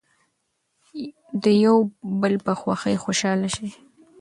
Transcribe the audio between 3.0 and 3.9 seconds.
خوشحاله شئ.